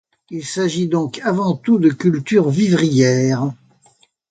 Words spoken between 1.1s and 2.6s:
avant tout de cultures